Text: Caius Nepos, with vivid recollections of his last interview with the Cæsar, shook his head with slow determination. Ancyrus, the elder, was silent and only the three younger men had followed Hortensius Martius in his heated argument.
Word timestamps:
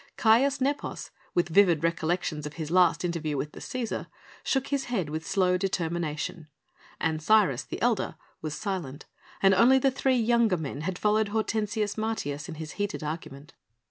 Caius 0.17 0.59
Nepos, 0.59 1.11
with 1.35 1.47
vivid 1.49 1.83
recollections 1.83 2.47
of 2.47 2.53
his 2.53 2.71
last 2.71 3.05
interview 3.05 3.37
with 3.37 3.51
the 3.51 3.59
Cæsar, 3.59 4.07
shook 4.43 4.69
his 4.69 4.85
head 4.85 5.11
with 5.11 5.23
slow 5.27 5.57
determination. 5.59 6.47
Ancyrus, 6.99 7.63
the 7.63 7.79
elder, 7.83 8.15
was 8.41 8.55
silent 8.55 9.05
and 9.43 9.53
only 9.53 9.77
the 9.77 9.91
three 9.91 10.17
younger 10.17 10.57
men 10.57 10.81
had 10.81 10.97
followed 10.97 11.27
Hortensius 11.27 11.99
Martius 11.99 12.49
in 12.49 12.55
his 12.55 12.71
heated 12.81 13.03
argument. 13.03 13.53